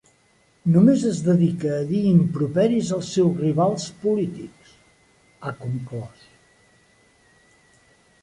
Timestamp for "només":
0.75-1.01